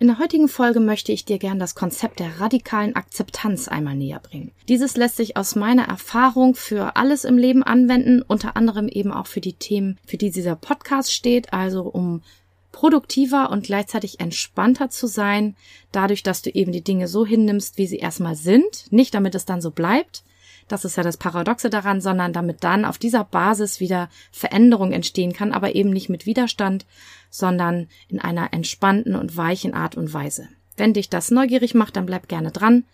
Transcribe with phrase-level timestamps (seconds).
[0.00, 4.20] In der heutigen Folge möchte ich dir gern das Konzept der radikalen Akzeptanz einmal näher
[4.20, 4.52] bringen.
[4.68, 9.26] Dieses lässt sich aus meiner Erfahrung für alles im Leben anwenden, unter anderem eben auch
[9.26, 12.22] für die Themen, für die dieser Podcast steht, also um
[12.70, 15.56] produktiver und gleichzeitig entspannter zu sein,
[15.90, 19.46] dadurch, dass du eben die Dinge so hinnimmst, wie sie erstmal sind, nicht damit es
[19.46, 20.22] dann so bleibt,
[20.68, 25.32] das ist ja das Paradoxe daran, sondern damit dann auf dieser Basis wieder Veränderung entstehen
[25.32, 26.86] kann, aber eben nicht mit Widerstand,
[27.30, 30.48] sondern in einer entspannten und weichen Art und Weise.
[30.76, 32.84] Wenn dich das neugierig macht, dann bleib gerne dran.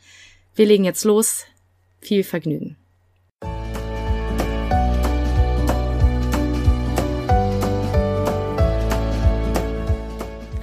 [0.54, 1.44] Wir legen jetzt los.
[2.00, 2.76] Viel Vergnügen.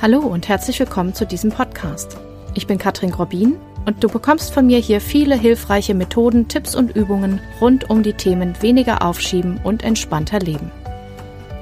[0.02, 2.18] Hallo und herzlich willkommen zu diesem Podcast.
[2.56, 6.96] Ich bin Katrin Grobin und du bekommst von mir hier viele hilfreiche Methoden, Tipps und
[6.96, 10.72] Übungen rund um die Themen weniger aufschieben und entspannter leben.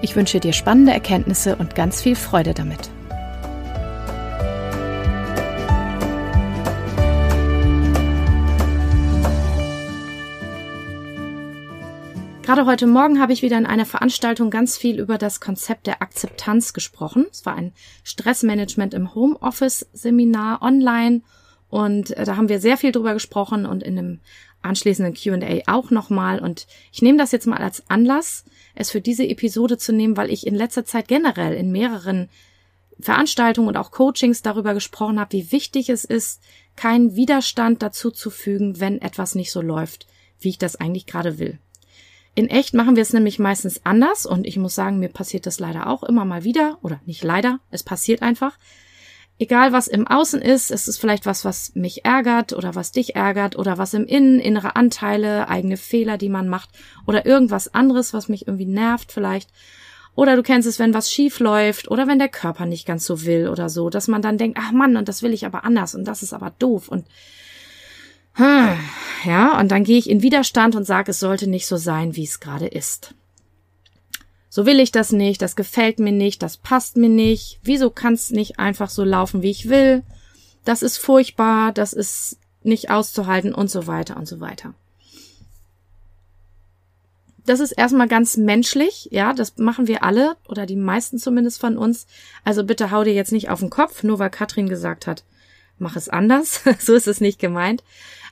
[0.02, 2.90] Ich wünsche dir spannende Erkenntnisse und ganz viel Freude damit.
[12.44, 16.02] Gerade heute Morgen habe ich wieder in einer Veranstaltung ganz viel über das Konzept der
[16.02, 17.28] Akzeptanz gesprochen.
[17.32, 21.22] Es war ein Stressmanagement im Homeoffice Seminar online
[21.70, 24.20] und äh, da haben wir sehr viel drüber gesprochen und in einem
[24.62, 26.40] anschließenden QA auch nochmal.
[26.40, 28.44] Und ich nehme das jetzt mal als Anlass,
[28.76, 32.30] es für diese Episode zu nehmen, weil ich in letzter Zeit generell in mehreren
[33.00, 36.42] Veranstaltungen und auch Coachings darüber gesprochen habe, wie wichtig es ist,
[36.76, 40.08] keinen Widerstand dazu zu fügen, wenn etwas nicht so läuft,
[40.40, 41.60] wie ich das eigentlich gerade will.
[42.36, 45.60] In echt machen wir es nämlich meistens anders und ich muss sagen, mir passiert das
[45.60, 48.58] leider auch immer mal wieder oder nicht leider, es passiert einfach,
[49.40, 53.16] egal was im Außen ist, es ist vielleicht was, was mich ärgert oder was dich
[53.16, 56.70] ärgert oder was im Innen, innere Anteile, eigene Fehler, die man macht
[57.08, 59.50] oder irgendwas anderes, was mich irgendwie nervt vielleicht.
[60.14, 63.26] Oder du kennst es, wenn was schief läuft oder wenn der Körper nicht ganz so
[63.26, 65.96] will oder so, dass man dann denkt, ach Mann, und das will ich aber anders
[65.96, 67.06] und das ist aber doof und
[68.34, 68.78] hm,
[69.26, 72.24] ja, und dann gehe ich in Widerstand und sage, es sollte nicht so sein, wie
[72.24, 73.16] es gerade ist.
[74.60, 77.62] So will ich das nicht, das gefällt mir nicht, das passt mir nicht.
[77.64, 80.04] Wieso kann es nicht einfach so laufen, wie ich will?
[80.66, 84.74] Das ist furchtbar, das ist nicht auszuhalten und so weiter und so weiter.
[87.46, 91.78] Das ist erstmal ganz menschlich, ja, das machen wir alle oder die meisten zumindest von
[91.78, 92.06] uns.
[92.44, 95.24] Also bitte hau dir jetzt nicht auf den Kopf, nur weil Katrin gesagt hat,
[95.80, 96.62] mach es anders.
[96.80, 97.84] so ist es nicht gemeint.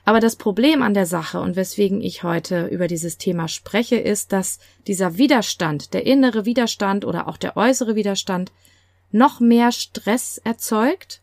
[0.04, 4.32] Aber das Problem an der Sache und weswegen ich heute über dieses Thema spreche, ist,
[4.32, 8.50] dass dieser Widerstand, der innere Widerstand oder auch der äußere Widerstand
[9.10, 11.20] noch mehr Stress erzeugt.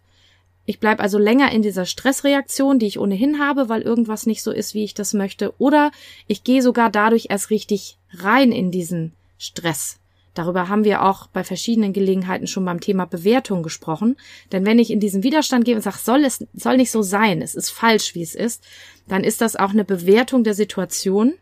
[0.68, 4.52] Ich bleibe also länger in dieser Stressreaktion, die ich ohnehin habe, weil irgendwas nicht so
[4.52, 5.54] ist, wie ich das möchte.
[5.60, 5.92] Oder
[6.28, 10.00] ich gehe sogar dadurch erst richtig rein in diesen Stress.
[10.36, 14.18] Darüber haben wir auch bei verschiedenen Gelegenheiten schon beim Thema Bewertung gesprochen.
[14.52, 17.42] Denn wenn ich in diesen Widerstand gehe und sage, soll es soll nicht so sein,
[17.42, 18.62] es ist falsch, wie es ist,
[19.08, 21.34] dann ist das auch eine Bewertung der Situation.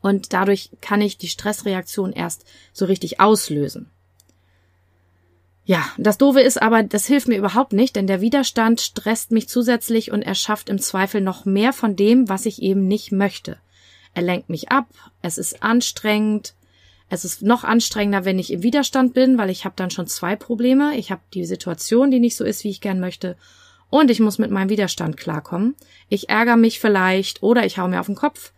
[0.00, 3.88] Und dadurch kann ich die Stressreaktion erst so richtig auslösen.
[5.64, 9.48] Ja, das Doofe ist aber, das hilft mir überhaupt nicht, denn der Widerstand stresst mich
[9.48, 13.56] zusätzlich und er schafft im Zweifel noch mehr von dem, was ich eben nicht möchte.
[14.14, 14.88] Er lenkt mich ab,
[15.22, 16.54] es ist anstrengend,
[17.08, 20.36] es ist noch anstrengender, wenn ich im Widerstand bin, weil ich habe dann schon zwei
[20.36, 20.96] Probleme.
[20.96, 23.36] Ich habe die Situation, die nicht so ist, wie ich gern möchte,
[23.90, 25.76] und ich muss mit meinem Widerstand klarkommen.
[26.08, 28.52] Ich ärgere mich vielleicht oder ich hau mir auf den Kopf.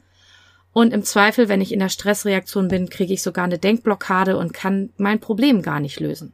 [0.72, 4.54] Und im Zweifel, wenn ich in der Stressreaktion bin, kriege ich sogar eine Denkblockade und
[4.54, 6.32] kann mein Problem gar nicht lösen.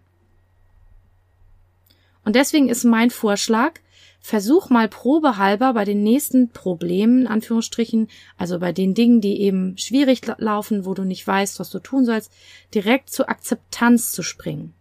[2.24, 3.80] Und deswegen ist mein Vorschlag,
[4.22, 10.22] versuch mal probehalber bei den nächsten Problemen, Anführungsstrichen, also bei den Dingen, die eben schwierig
[10.38, 12.32] laufen, wo du nicht weißt, was du tun sollst,
[12.72, 14.74] direkt zur Akzeptanz zu springen.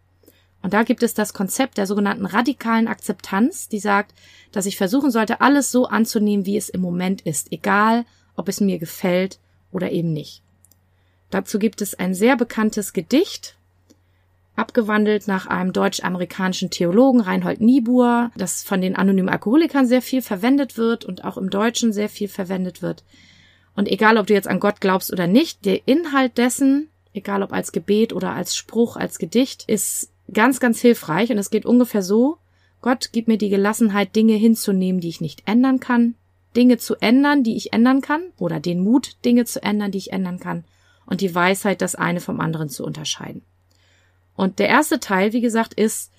[0.62, 4.14] Und da gibt es das Konzept der sogenannten radikalen Akzeptanz, die sagt,
[4.52, 8.62] dass ich versuchen sollte, alles so anzunehmen, wie es im Moment ist, egal ob es
[8.62, 9.40] mir gefällt
[9.72, 10.44] oder eben nicht.
[11.32, 13.56] Dazu gibt es ein sehr bekanntes Gedicht
[14.62, 20.78] abgewandelt nach einem deutsch-amerikanischen Theologen Reinhold Niebuhr, das von den anonymen Alkoholikern sehr viel verwendet
[20.78, 23.04] wird und auch im Deutschen sehr viel verwendet wird.
[23.76, 27.52] Und egal, ob du jetzt an Gott glaubst oder nicht, der Inhalt dessen, egal ob
[27.52, 32.04] als Gebet oder als Spruch, als Gedicht, ist ganz, ganz hilfreich und es geht ungefähr
[32.04, 32.38] so,
[32.82, 36.14] Gott gib mir die Gelassenheit, Dinge hinzunehmen, die ich nicht ändern kann,
[36.56, 40.14] Dinge zu ändern, die ich ändern kann, oder den Mut, Dinge zu ändern, die ich
[40.14, 40.66] ändern kann,
[41.08, 43.44] und die Weisheit, das eine vom anderen zu unterscheiden.
[44.36, 46.12] Und der erste Teil, wie gesagt, ist,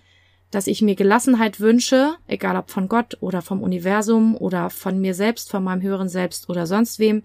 [0.50, 5.14] dass ich mir Gelassenheit wünsche, egal ob von Gott oder vom Universum oder von mir
[5.14, 7.24] selbst, von meinem höheren Selbst oder sonst wem,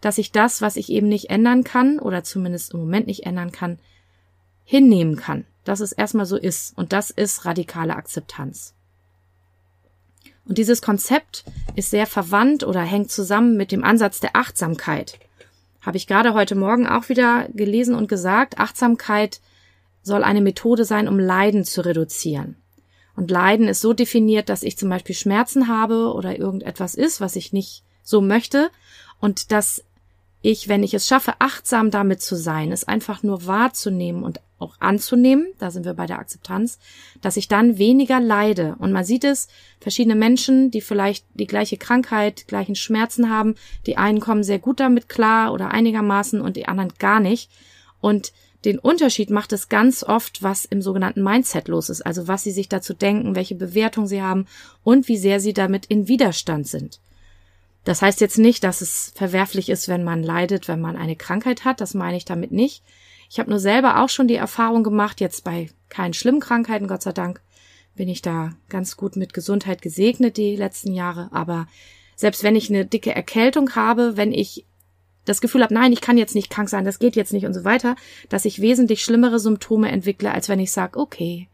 [0.00, 3.50] dass ich das, was ich eben nicht ändern kann oder zumindest im Moment nicht ändern
[3.50, 3.78] kann,
[4.64, 6.76] hinnehmen kann, dass es erstmal so ist.
[6.78, 8.74] Und das ist radikale Akzeptanz.
[10.44, 11.44] Und dieses Konzept
[11.74, 15.18] ist sehr verwandt oder hängt zusammen mit dem Ansatz der Achtsamkeit.
[15.82, 19.40] Habe ich gerade heute Morgen auch wieder gelesen und gesagt, Achtsamkeit
[20.02, 22.56] soll eine Methode sein, um Leiden zu reduzieren.
[23.16, 27.36] Und Leiden ist so definiert, dass ich zum Beispiel Schmerzen habe oder irgendetwas ist, was
[27.36, 28.70] ich nicht so möchte
[29.20, 29.82] und dass
[30.40, 34.76] ich, wenn ich es schaffe, achtsam damit zu sein, es einfach nur wahrzunehmen und auch
[34.80, 36.78] anzunehmen, da sind wir bei der Akzeptanz,
[37.20, 38.76] dass ich dann weniger leide.
[38.78, 39.48] Und man sieht es,
[39.80, 43.54] verschiedene Menschen, die vielleicht die gleiche Krankheit, gleichen Schmerzen haben,
[43.86, 47.50] die einen kommen sehr gut damit klar oder einigermaßen und die anderen gar nicht.
[48.00, 48.32] Und
[48.64, 52.50] den Unterschied macht es ganz oft, was im sogenannten Mindset los ist, also was sie
[52.50, 54.46] sich dazu denken, welche Bewertung sie haben
[54.82, 57.00] und wie sehr sie damit in Widerstand sind.
[57.84, 61.64] Das heißt jetzt nicht, dass es verwerflich ist, wenn man leidet, wenn man eine Krankheit
[61.64, 61.80] hat.
[61.80, 62.82] Das meine ich damit nicht.
[63.30, 67.02] Ich habe nur selber auch schon die Erfahrung gemacht, jetzt bei keinen schlimmen Krankheiten, Gott
[67.02, 67.40] sei Dank,
[67.94, 71.28] bin ich da ganz gut mit Gesundheit gesegnet die letzten Jahre.
[71.32, 71.66] Aber
[72.16, 74.66] selbst wenn ich eine dicke Erkältung habe, wenn ich
[75.28, 77.54] das Gefühl habe, nein, ich kann jetzt nicht krank sein, das geht jetzt nicht und
[77.54, 77.96] so weiter,
[78.28, 81.48] dass ich wesentlich schlimmere Symptome entwickle, als wenn ich sage, okay,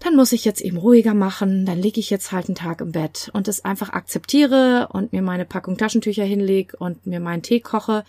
[0.00, 2.92] dann muss ich jetzt eben ruhiger machen, dann liege ich jetzt halt einen Tag im
[2.92, 7.60] Bett und es einfach akzeptiere und mir meine Packung Taschentücher hinlege und mir meinen Tee
[7.60, 8.04] koche.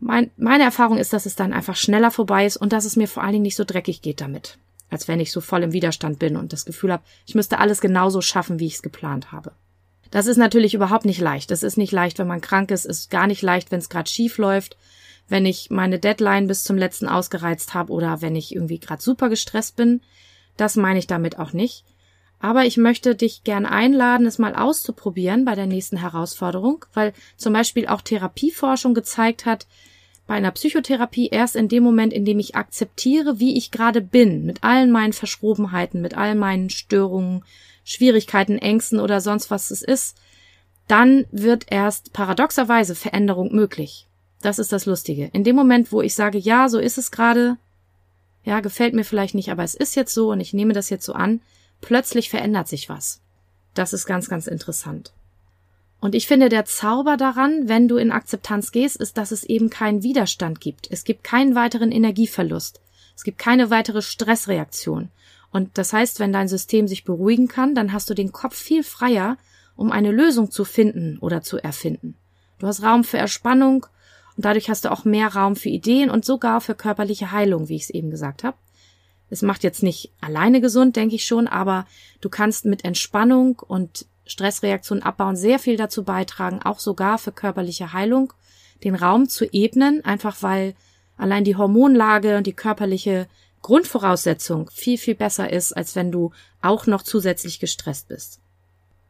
[0.00, 3.08] Mein, meine Erfahrung ist, dass es dann einfach schneller vorbei ist und dass es mir
[3.08, 4.58] vor allen Dingen nicht so dreckig geht damit,
[4.90, 7.80] als wenn ich so voll im Widerstand bin und das Gefühl habe, ich müsste alles
[7.80, 9.52] genauso schaffen, wie ich es geplant habe.
[10.10, 11.50] Das ist natürlich überhaupt nicht leicht.
[11.50, 14.08] Das ist nicht leicht, wenn man krank ist, ist gar nicht leicht, wenn es gerade
[14.08, 14.76] schief läuft,
[15.28, 19.28] wenn ich meine Deadline bis zum letzten ausgereizt habe oder wenn ich irgendwie gerade super
[19.28, 20.00] gestresst bin.
[20.56, 21.84] Das meine ich damit auch nicht.
[22.40, 27.52] Aber ich möchte dich gern einladen, es mal auszuprobieren bei der nächsten Herausforderung, weil zum
[27.52, 29.66] Beispiel auch Therapieforschung gezeigt hat,
[30.28, 34.44] bei einer Psychotherapie erst in dem Moment, in dem ich akzeptiere, wie ich gerade bin,
[34.44, 37.44] mit allen meinen Verschrobenheiten, mit all meinen Störungen,
[37.88, 40.18] Schwierigkeiten, Ängsten oder sonst was es ist,
[40.88, 44.06] dann wird erst paradoxerweise Veränderung möglich.
[44.42, 45.30] Das ist das Lustige.
[45.32, 47.56] In dem Moment, wo ich sage, ja, so ist es gerade,
[48.44, 51.06] ja, gefällt mir vielleicht nicht, aber es ist jetzt so und ich nehme das jetzt
[51.06, 51.40] so an,
[51.80, 53.22] plötzlich verändert sich was.
[53.72, 55.12] Das ist ganz, ganz interessant.
[55.98, 59.70] Und ich finde, der Zauber daran, wenn du in Akzeptanz gehst, ist, dass es eben
[59.70, 60.90] keinen Widerstand gibt.
[60.90, 62.80] Es gibt keinen weiteren Energieverlust.
[63.16, 65.08] Es gibt keine weitere Stressreaktion.
[65.50, 68.82] Und das heißt, wenn dein System sich beruhigen kann, dann hast du den Kopf viel
[68.82, 69.38] freier,
[69.76, 72.16] um eine Lösung zu finden oder zu erfinden.
[72.58, 73.86] Du hast Raum für Erspannung,
[74.38, 77.74] und dadurch hast du auch mehr Raum für Ideen und sogar für körperliche Heilung, wie
[77.74, 78.56] ich es eben gesagt habe.
[79.30, 81.86] Es macht jetzt nicht alleine gesund, denke ich schon, aber
[82.20, 87.92] du kannst mit Entspannung und Stressreaktionen abbauen sehr viel dazu beitragen, auch sogar für körperliche
[87.92, 88.32] Heilung,
[88.84, 90.76] den Raum zu ebnen, einfach weil
[91.16, 93.26] allein die Hormonlage und die körperliche
[93.62, 96.32] Grundvoraussetzung viel, viel besser ist, als wenn du
[96.62, 98.40] auch noch zusätzlich gestresst bist.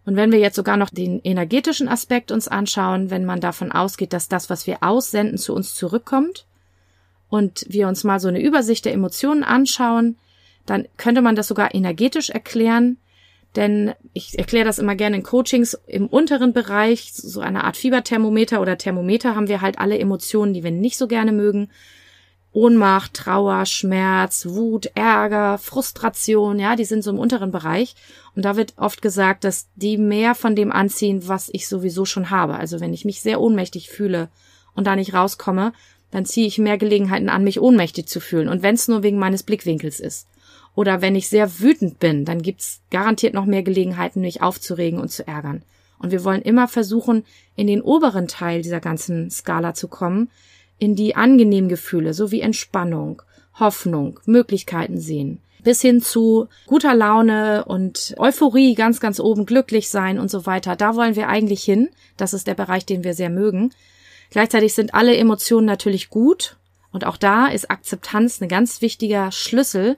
[0.05, 4.13] Und wenn wir jetzt sogar noch den energetischen Aspekt uns anschauen, wenn man davon ausgeht,
[4.15, 6.47] dass das, was wir aussenden, zu uns zurückkommt
[7.29, 10.17] und wir uns mal so eine Übersicht der Emotionen anschauen,
[10.65, 12.97] dann könnte man das sogar energetisch erklären,
[13.57, 18.61] denn ich erkläre das immer gerne in Coachings im unteren Bereich, so eine Art Fieberthermometer
[18.61, 21.71] oder Thermometer haben wir halt alle Emotionen, die wir nicht so gerne mögen.
[22.53, 27.95] Ohnmacht, Trauer, Schmerz, Wut, Ärger, Frustration, ja, die sind so im unteren Bereich.
[28.35, 32.31] Und da wird oft gesagt, dass die mehr von dem anziehen, was ich sowieso schon
[32.31, 32.55] habe.
[32.55, 34.29] Also wenn ich mich sehr ohnmächtig fühle
[34.75, 35.73] und da nicht rauskomme,
[36.11, 38.49] dann ziehe ich mehr Gelegenheiten an, mich ohnmächtig zu fühlen.
[38.49, 40.27] Und wenn es nur wegen meines Blickwinkels ist.
[40.75, 45.11] Oder wenn ich sehr wütend bin, dann gibt's garantiert noch mehr Gelegenheiten, mich aufzuregen und
[45.11, 45.63] zu ärgern.
[45.99, 47.25] Und wir wollen immer versuchen,
[47.57, 50.31] in den oberen Teil dieser ganzen Skala zu kommen,
[50.79, 53.23] in die angenehmen Gefühle, so wie Entspannung,
[53.55, 60.19] Hoffnung, Möglichkeiten sehen, bis hin zu guter Laune und Euphorie, ganz, ganz oben, glücklich sein
[60.19, 60.77] und so weiter.
[60.77, 61.89] Da wollen wir eigentlich hin.
[62.17, 63.73] Das ist der Bereich, den wir sehr mögen.
[64.31, 66.57] Gleichzeitig sind alle Emotionen natürlich gut.
[66.93, 69.97] Und auch da ist Akzeptanz ein ganz wichtiger Schlüssel.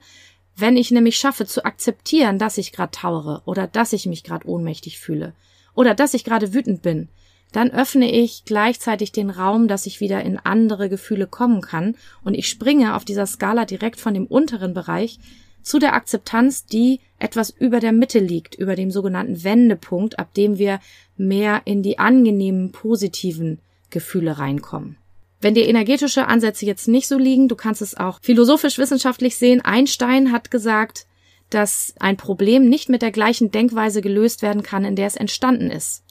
[0.57, 4.47] Wenn ich nämlich schaffe zu akzeptieren, dass ich gerade tauere oder dass ich mich gerade
[4.47, 5.33] ohnmächtig fühle
[5.73, 7.07] oder dass ich gerade wütend bin,
[7.51, 12.33] dann öffne ich gleichzeitig den Raum, dass ich wieder in andere Gefühle kommen kann und
[12.33, 15.19] ich springe auf dieser Skala direkt von dem unteren Bereich
[15.63, 20.57] zu der Akzeptanz, die etwas über der Mitte liegt, über dem sogenannten Wendepunkt, ab dem
[20.57, 20.79] wir
[21.17, 24.97] mehr in die angenehmen, positiven Gefühle reinkommen.
[25.39, 29.61] Wenn dir energetische Ansätze jetzt nicht so liegen, du kannst es auch philosophisch wissenschaftlich sehen.
[29.61, 31.07] Einstein hat gesagt,
[31.49, 35.69] dass ein Problem nicht mit der gleichen Denkweise gelöst werden kann, in der es entstanden
[35.71, 36.03] ist.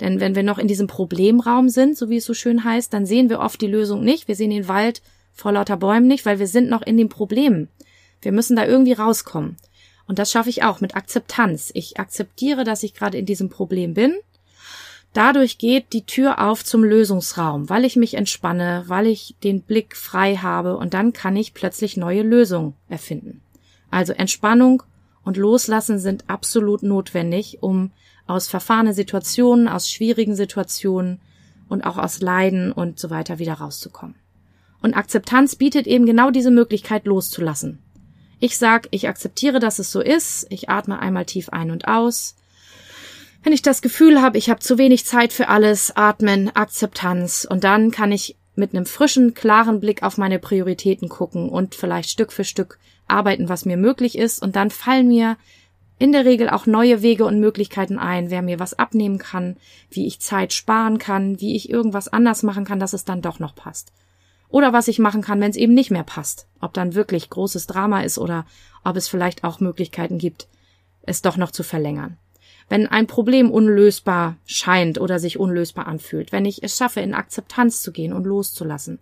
[0.00, 3.06] Denn wenn wir noch in diesem Problemraum sind, so wie es so schön heißt, dann
[3.06, 4.28] sehen wir oft die Lösung nicht.
[4.28, 7.68] Wir sehen den Wald vor lauter Bäumen nicht, weil wir sind noch in den Problemen.
[8.20, 9.56] Wir müssen da irgendwie rauskommen.
[10.06, 11.70] Und das schaffe ich auch mit Akzeptanz.
[11.74, 14.14] Ich akzeptiere, dass ich gerade in diesem Problem bin.
[15.12, 19.96] Dadurch geht die Tür auf zum Lösungsraum, weil ich mich entspanne, weil ich den Blick
[19.96, 23.40] frei habe und dann kann ich plötzlich neue Lösungen erfinden.
[23.90, 24.82] Also Entspannung
[25.24, 27.92] und Loslassen sind absolut notwendig, um
[28.26, 31.20] aus verfahrene Situationen, aus schwierigen Situationen
[31.68, 34.16] und auch aus Leiden und so weiter wieder rauszukommen.
[34.82, 37.82] Und Akzeptanz bietet eben genau diese Möglichkeit loszulassen.
[38.38, 42.36] Ich sag, ich akzeptiere, dass es so ist, ich atme einmal tief ein und aus.
[43.42, 47.64] Wenn ich das Gefühl habe, ich habe zu wenig Zeit für alles, atmen, Akzeptanz und
[47.64, 52.32] dann kann ich mit einem frischen, klaren Blick auf meine Prioritäten gucken und vielleicht Stück
[52.32, 55.36] für Stück arbeiten, was mir möglich ist und dann fallen mir
[55.98, 59.56] in der Regel auch neue Wege und Möglichkeiten ein, wer mir was abnehmen kann,
[59.90, 63.38] wie ich Zeit sparen kann, wie ich irgendwas anders machen kann, dass es dann doch
[63.38, 63.92] noch passt.
[64.48, 66.46] Oder was ich machen kann, wenn es eben nicht mehr passt.
[66.60, 68.46] Ob dann wirklich großes Drama ist oder
[68.84, 70.48] ob es vielleicht auch Möglichkeiten gibt,
[71.02, 72.18] es doch noch zu verlängern.
[72.68, 77.80] Wenn ein Problem unlösbar scheint oder sich unlösbar anfühlt, wenn ich es schaffe, in Akzeptanz
[77.80, 78.98] zu gehen und loszulassen,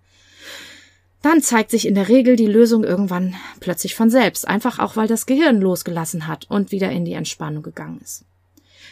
[1.24, 5.08] dann zeigt sich in der Regel die Lösung irgendwann plötzlich von selbst, einfach auch weil
[5.08, 8.26] das Gehirn losgelassen hat und wieder in die Entspannung gegangen ist.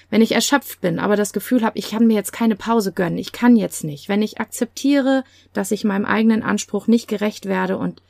[0.08, 3.18] Wenn ich erschöpft bin, aber das Gefühl habe, ich kann mir jetzt keine Pause gönnen,
[3.18, 7.76] ich kann jetzt nicht, wenn ich akzeptiere, dass ich meinem eigenen Anspruch nicht gerecht werde
[7.76, 8.00] und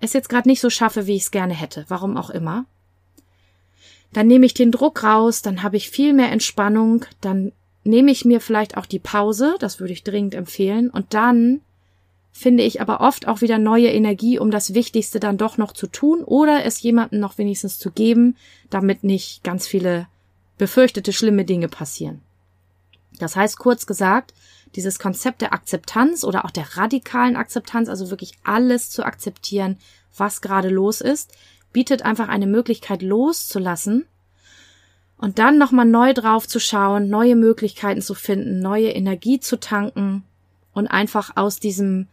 [0.00, 2.64] es jetzt gerade nicht so schaffe, wie ich es gerne hätte, warum auch immer,
[4.12, 7.52] dann nehme ich den Druck raus, dann habe ich viel mehr Entspannung, dann
[7.84, 11.60] nehme ich mir vielleicht auch die Pause, das würde ich dringend empfehlen, und dann
[12.32, 15.86] finde ich aber oft auch wieder neue Energie, um das Wichtigste dann doch noch zu
[15.86, 18.36] tun oder es jemandem noch wenigstens zu geben,
[18.70, 20.06] damit nicht ganz viele
[20.56, 22.20] befürchtete schlimme Dinge passieren.
[23.18, 24.34] Das heißt, kurz gesagt,
[24.74, 29.78] dieses Konzept der Akzeptanz oder auch der radikalen Akzeptanz, also wirklich alles zu akzeptieren,
[30.16, 31.32] was gerade los ist,
[31.72, 34.06] bietet einfach eine Möglichkeit loszulassen
[35.16, 40.24] und dann nochmal neu drauf zu schauen, neue Möglichkeiten zu finden, neue Energie zu tanken
[40.72, 42.06] und einfach aus diesem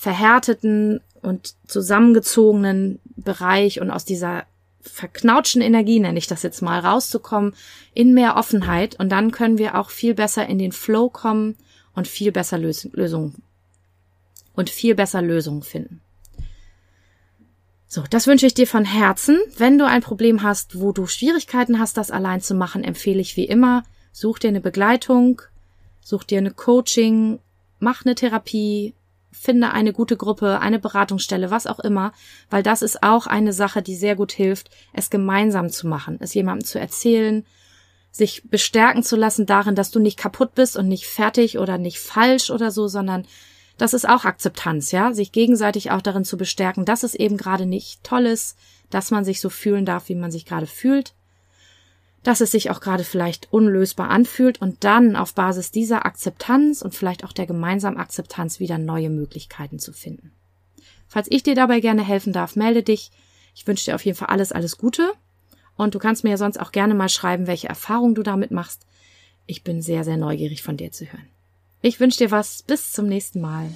[0.00, 4.44] verhärteten und zusammengezogenen Bereich und aus dieser
[4.80, 7.54] verknautschten Energie, nenne ich das jetzt mal, rauszukommen
[7.92, 11.54] in mehr Offenheit und dann können wir auch viel besser in den Flow kommen
[11.94, 13.42] und viel besser Lös Lösungen
[14.54, 16.00] und viel besser Lösungen finden.
[17.86, 19.38] So, das wünsche ich dir von Herzen.
[19.58, 23.36] Wenn du ein Problem hast, wo du Schwierigkeiten hast, das allein zu machen, empfehle ich
[23.36, 25.42] wie immer, such dir eine Begleitung,
[26.00, 27.38] such dir eine Coaching,
[27.80, 28.94] mach eine Therapie,
[29.30, 32.12] finde eine gute Gruppe, eine Beratungsstelle, was auch immer,
[32.50, 36.34] weil das ist auch eine Sache, die sehr gut hilft, es gemeinsam zu machen, es
[36.34, 37.44] jemandem zu erzählen,
[38.10, 42.00] sich bestärken zu lassen darin, dass du nicht kaputt bist und nicht fertig oder nicht
[42.00, 43.24] falsch oder so, sondern
[43.78, 47.66] das ist auch Akzeptanz, ja, sich gegenseitig auch darin zu bestärken, dass es eben gerade
[47.66, 48.58] nicht toll ist,
[48.90, 51.14] dass man sich so fühlen darf, wie man sich gerade fühlt
[52.22, 56.94] dass es sich auch gerade vielleicht unlösbar anfühlt und dann auf Basis dieser Akzeptanz und
[56.94, 60.32] vielleicht auch der gemeinsamen Akzeptanz wieder neue Möglichkeiten zu finden.
[61.08, 63.10] Falls ich dir dabei gerne helfen darf, melde dich.
[63.54, 65.12] Ich wünsche dir auf jeden Fall alles, alles Gute.
[65.76, 68.86] Und du kannst mir ja sonst auch gerne mal schreiben, welche Erfahrungen du damit machst.
[69.46, 71.26] Ich bin sehr, sehr neugierig von dir zu hören.
[71.82, 72.62] Ich wünsche dir was.
[72.62, 73.70] Bis zum nächsten Mal.